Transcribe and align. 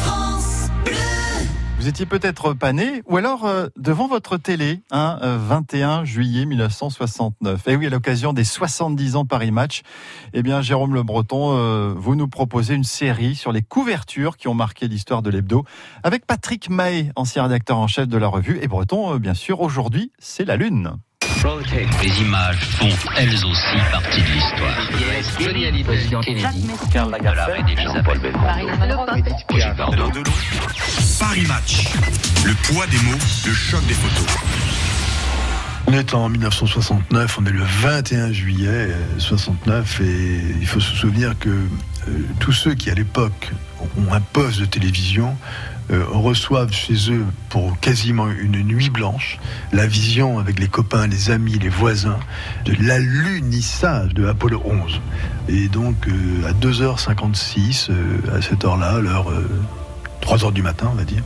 France. 0.00 0.68
Vous 1.78 1.86
étiez 1.86 2.06
peut-être 2.06 2.54
pas 2.54 2.72
né, 2.72 3.02
ou 3.06 3.16
alors 3.18 3.44
euh, 3.44 3.68
devant 3.76 4.08
votre 4.08 4.36
télé, 4.36 4.80
hein, 4.90 5.18
21 5.22 6.04
juillet 6.04 6.44
1969. 6.44 7.68
Et 7.68 7.76
oui, 7.76 7.86
à 7.86 7.90
l'occasion 7.90 8.32
des 8.32 8.42
70 8.42 9.14
ans 9.14 9.24
Paris 9.24 9.52
Match, 9.52 9.82
eh 10.32 10.42
bien 10.42 10.60
Jérôme 10.60 10.94
Le 10.94 11.04
Breton, 11.04 11.56
euh, 11.56 11.94
vous 11.96 12.16
nous 12.16 12.26
proposez 12.26 12.74
une 12.74 12.82
série 12.82 13.36
sur 13.36 13.52
les 13.52 13.62
couvertures 13.62 14.36
qui 14.36 14.48
ont 14.48 14.54
marqué 14.54 14.88
l'histoire 14.88 15.22
de 15.22 15.30
l'hebdo, 15.30 15.64
avec 16.02 16.26
Patrick 16.26 16.68
Mahé, 16.68 17.12
ancien 17.14 17.44
rédacteur 17.44 17.78
en 17.78 17.86
chef 17.86 18.08
de 18.08 18.18
la 18.18 18.26
revue, 18.26 18.58
et 18.60 18.66
Breton, 18.66 19.14
euh, 19.14 19.18
bien 19.20 19.34
sûr, 19.34 19.60
aujourd'hui, 19.60 20.10
c'est 20.18 20.44
la 20.44 20.56
Lune. 20.56 20.96
Les 22.02 22.22
images 22.22 22.58
font 22.58 22.88
elles 23.16 23.32
aussi 23.32 23.76
partie 23.92 24.20
de 24.20 24.32
l'histoire. 24.32 25.38
Johnny 25.38 25.66
Hallyday, 25.66 25.84
Président 25.84 26.20
Kennedy, 26.20 26.66
Karl 26.92 27.08
Lagerfeld, 27.08 27.68
Elisabeth 27.68 28.20
Paris 31.20 31.46
Match. 31.46 31.84
Le 32.44 32.52
poids 32.64 32.86
des 32.88 32.98
mots, 32.98 33.18
le 33.46 33.52
choc 33.52 33.86
des 33.86 33.94
photos. 33.94 34.26
On 35.86 35.92
est 35.92 36.14
en 36.14 36.28
1969, 36.28 37.38
on 37.38 37.46
est 37.46 37.50
le 37.50 37.62
21 37.62 38.32
juillet 38.32 38.88
69 39.18 40.00
et 40.00 40.40
il 40.60 40.66
faut 40.66 40.80
se 40.80 40.96
souvenir 40.96 41.38
que 41.38 41.50
tous 42.40 42.52
ceux 42.52 42.74
qui 42.74 42.90
à 42.90 42.94
l'époque 42.94 43.50
ont 43.98 44.12
un 44.12 44.20
poste 44.20 44.60
de 44.60 44.64
télévision 44.64 45.36
euh, 45.92 46.02
reçoivent 46.08 46.72
chez 46.72 47.12
eux 47.12 47.24
pour 47.48 47.78
quasiment 47.80 48.28
une 48.30 48.60
nuit 48.62 48.90
blanche 48.90 49.38
la 49.72 49.86
vision 49.86 50.38
avec 50.40 50.58
les 50.58 50.66
copains, 50.68 51.06
les 51.06 51.30
amis, 51.30 51.58
les 51.60 51.68
voisins 51.68 52.18
de 52.64 52.74
l'alunissage 52.80 54.12
de 54.14 54.26
Apollo 54.26 54.62
11. 54.64 55.00
Et 55.48 55.68
donc 55.68 55.94
euh, 56.08 56.48
à 56.48 56.52
2h56, 56.52 57.90
euh, 57.90 58.36
à 58.36 58.42
cette 58.42 58.64
heure-là, 58.64 58.98
l'heure 59.00 59.32
3 60.22 60.44
heures 60.44 60.52
du 60.52 60.62
matin, 60.62 60.88
on 60.90 60.96
va 60.96 61.04
dire, 61.04 61.22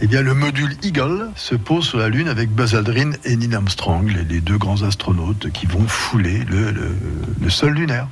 eh 0.00 0.08
bien, 0.08 0.20
le 0.20 0.34
module 0.34 0.74
Eagle 0.82 1.28
se 1.36 1.54
pose 1.54 1.86
sur 1.86 1.98
la 1.98 2.08
Lune 2.08 2.26
avec 2.26 2.50
Buzz 2.50 2.74
Aldrin 2.74 3.12
et 3.24 3.36
Neil 3.36 3.54
Armstrong, 3.54 4.12
les, 4.28 4.40
deux 4.40 4.58
grands 4.58 4.82
astronautes 4.82 5.50
qui 5.52 5.66
vont 5.66 5.86
fouler 5.86 6.42
le, 6.48 6.72
le- 6.72 6.96
le 7.40 7.50
sol 7.50 7.74
lunaire. 7.74 8.08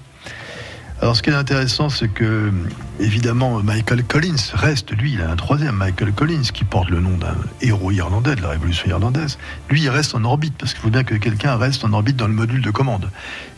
Alors, 1.02 1.16
ce 1.16 1.22
qui 1.22 1.30
est 1.30 1.34
intéressant, 1.34 1.88
c'est 1.88 2.08
que, 2.08 2.52
évidemment, 2.98 3.62
Michael 3.62 4.04
Collins 4.04 4.52
reste, 4.52 4.90
lui, 4.92 5.14
il 5.14 5.22
a 5.22 5.30
un 5.30 5.36
troisième, 5.36 5.76
Michael 5.76 6.12
Collins, 6.12 6.42
qui 6.52 6.64
porte 6.64 6.90
le 6.90 7.00
nom 7.00 7.16
d'un 7.16 7.36
héros 7.62 7.90
irlandais 7.90 8.36
de 8.36 8.42
la 8.42 8.50
Révolution 8.50 8.90
irlandaise. 8.90 9.38
Lui, 9.70 9.80
il 9.80 9.88
reste 9.88 10.14
en 10.14 10.24
orbite, 10.24 10.54
parce 10.58 10.74
qu'il 10.74 10.82
faut 10.82 10.90
bien 10.90 11.02
que 11.02 11.14
quelqu'un 11.14 11.56
reste 11.56 11.84
en 11.84 11.94
orbite 11.94 12.16
dans 12.16 12.26
le 12.26 12.34
module 12.34 12.60
de 12.60 12.70
commande. 12.70 13.08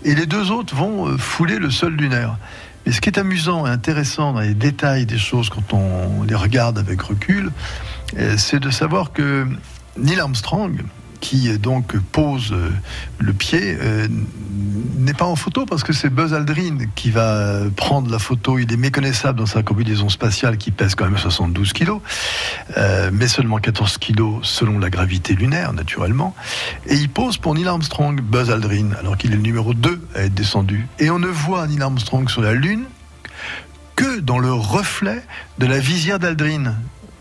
Et 0.05 0.15
les 0.15 0.27
deux 0.27 0.53
autres 0.53 0.77
vont 0.77 1.09
euh, 1.09 1.17
fouler 1.17 1.59
le 1.59 1.71
sol 1.71 1.95
lunaire. 1.95 2.37
Mais 2.87 2.93
ce 2.93 3.01
qui 3.01 3.09
est 3.09 3.19
amusant 3.19 3.67
et 3.67 3.71
intéressant 3.71 4.35
dans 4.35 4.41
les 4.41 4.55
détails 4.55 5.05
des 5.05 5.19
choses 5.19 5.51
quand 5.51 5.73
on 5.73 6.23
les 6.23 6.37
regarde 6.37 6.79
avec 6.79 7.03
recul, 7.03 7.51
euh, 8.19 8.37
c'est 8.39 8.61
de 8.61 8.71
savoir 8.71 9.13
que 9.13 9.49
Neil 9.97 10.21
Armstrong, 10.21 10.81
qui 11.23 11.49
euh, 11.49 11.57
donc 11.57 11.97
pose 11.97 12.53
euh, 12.53 12.69
le 13.19 13.33
pied, 13.33 13.79
euh, 13.81 14.07
n'est 14.99 15.15
pas 15.15 15.25
en 15.25 15.37
photo 15.37 15.65
parce 15.65 15.83
que 15.85 15.95
c'est 15.95 16.11
Buzz 16.11 16.35
Aldrin 16.35 16.77
qui 16.95 17.11
va 17.11 17.61
prendre 17.75 18.11
la 18.11 18.19
photo. 18.19 18.59
Il 18.59 18.71
est 18.71 18.77
méconnaissable 18.77 19.39
dans 19.39 19.47
sa 19.47 19.63
combinaison 19.63 20.11
spatiale 20.11 20.59
qui 20.59 20.71
pèse 20.71 20.95
quand 20.95 21.05
même 21.05 21.17
72 21.17 21.73
kilos, 21.73 22.01
mais 23.13 23.29
seulement 23.29 23.59
14 23.59 23.99
kilos 23.99 24.41
selon 24.43 24.79
la 24.79 24.91
gravité 24.91 25.35
lunaire, 25.35 25.73
naturellement. 25.73 26.35
Et 26.87 26.95
il 26.95 27.09
pose 27.09 27.39
pour 27.39 27.55
Neil 27.55 27.67
Armstrong, 27.67 28.21
Buzz 28.21 28.51
Aldrin, 28.51 28.91
alors 28.99 29.17
qu'il 29.17 29.33
est 29.33 29.37
le 29.37 29.43
numéro 29.43 29.75
2 29.75 30.01
à 30.15 30.23
être 30.23 30.35
descendu. 30.35 30.87
Et 30.99 31.11
on 31.11 31.19
ne 31.19 31.29
voit 31.29 31.67
Neil 31.67 31.83
Armstrong 31.83 32.29
sur 32.29 32.43
la 32.43 32.53
Lune 32.53 32.85
que 33.97 34.21
dans 34.21 34.39
le 34.39 34.53
reflet 34.53 35.23
de 35.59 35.67
la 35.67 35.79
visière 35.79 36.19
d'Aldrin 36.19 36.75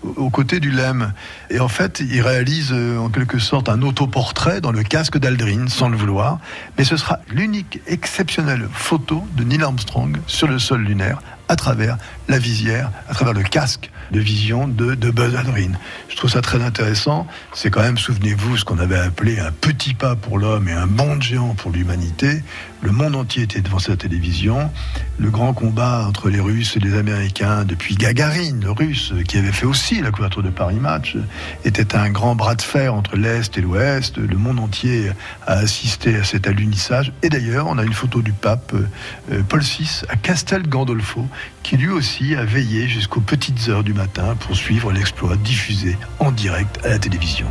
aux 0.04 0.30
côtés 0.30 0.60
du 0.60 0.72
LEM. 0.72 1.14
Et 1.50 1.60
en 1.60 1.68
fait, 1.68 2.02
il 2.02 2.22
réalise 2.22 2.72
euh, 2.72 2.98
en 2.98 3.10
quelque 3.10 3.40
sorte 3.40 3.70
un 3.70 3.82
autoportrait 3.82 4.62
dans 4.62 4.72
le 4.72 4.84
casque 4.84 5.17
d'Aldrin, 5.17 5.67
sans 5.67 5.89
le 5.89 5.98
vouloir. 5.98 6.39
Mais 6.78 6.84
ce 6.84 6.98
sera 6.98 7.20
l'unique 7.30 7.82
exceptionnelle 7.88 8.67
photo 8.72 9.23
de 9.36 9.44
Neil 9.44 9.64
Armstrong 9.64 10.17
sur 10.28 10.48
le 10.48 10.60
sol 10.60 10.82
lunaire 10.82 11.22
à 11.52 11.58
travers 11.58 11.98
la 12.30 12.39
visière, 12.39 12.92
à 13.10 13.14
travers 13.14 13.34
le 13.34 13.44
casque 13.44 13.92
de 14.12 14.22
vision 14.22 14.70
de, 14.70 14.95
Buzz 15.12 15.36
Aldrin. 15.36 15.72
Je 16.08 16.16
trouve 16.16 16.30
ça 16.30 16.42
très 16.42 16.62
intéressant. 16.64 17.28
C'est 17.54 17.70
quand 17.70 17.82
même, 17.82 17.98
souvenez-vous, 17.98 18.58
ce 18.58 18.66
qu'on 18.66 18.80
avait 18.80 18.98
appelé 18.98 19.39
un 19.39 19.52
petit 19.52 19.94
pas 19.94 20.16
pour 20.16 20.40
l'homme 20.40 20.70
et 20.70 20.73
un 20.73 20.88
bond 20.88 21.20
géant 21.20 21.54
pour 21.56 21.72
l'humanité. 21.72 22.42
Le 22.82 22.92
monde 22.92 23.16
entier 23.16 23.44
était 23.44 23.61
devant 23.61 23.80
sa 23.80 23.95
télévision. 23.95 24.72
Le 25.20 25.30
grand 25.30 25.54
combat 25.54 26.06
entre 26.08 26.30
les 26.30 26.40
Russes 26.40 26.76
et 26.78 26.80
les 26.80 26.95
Américains, 26.95 27.64
depuis 27.64 27.95
Gagarine, 27.95 28.64
le 28.64 28.72
Russe, 28.72 29.14
qui 29.28 29.38
avait 29.38 29.52
fait 29.52 29.67
aussi 29.67 30.02
la 30.02 30.11
couverture 30.11 30.42
de 30.42 30.50
Paris 30.50 30.80
Match, 30.80 31.16
était 31.64 31.95
un 31.95 32.10
grand 32.10 32.36
bras 32.36 32.56
de 32.56 32.61
fer 32.61 32.94
entre 32.94 33.17
l'Est 33.17 33.58
et 33.58 33.61
l'Ouest. 33.61 34.17
Le 34.17 34.36
monde 34.36 34.60
entier 34.60 35.11
a 35.45 35.54
assisté 35.54 36.16
à 36.16 36.23
cet 36.23 36.48
alunissage. 36.48 37.14
Et 37.22 37.30
d'ailleurs, 37.30 37.67
on 37.67 37.78
a 37.78 37.84
une 37.84 37.94
photo 37.94 38.22
du 38.22 38.34
pape 38.34 38.73
euh, 38.73 39.42
Paul 39.48 39.61
VI 39.61 40.02
à 40.10 40.16
Castel 40.16 40.67
Gandolfo, 40.67 41.28
qui 41.64 41.78
lui 41.78 41.90
aussi 41.90 42.36
a 42.36 42.44
veillé 42.44 42.88
jusqu'aux 42.88 43.22
petites 43.22 43.70
heures 43.70 43.84
du 43.84 43.94
matin 43.94 44.36
pour 44.40 44.56
suivre 44.56 44.92
l'exploit 44.92 45.36
diffusé 45.36 45.98
en 46.20 46.32
direct 46.32 46.80
à 46.84 46.90
la 46.90 47.00
télévision. 47.00 47.48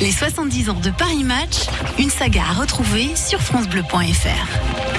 Les 0.00 0.12
70 0.12 0.70
ans 0.70 0.80
de 0.80 0.90
Paris 0.90 1.24
Match, 1.24 1.66
une 1.98 2.10
saga 2.10 2.42
à 2.48 2.60
retrouver 2.60 3.14
sur 3.16 3.40
FranceBleu.fr. 3.40 4.89